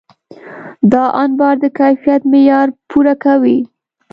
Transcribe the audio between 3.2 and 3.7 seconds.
کوي.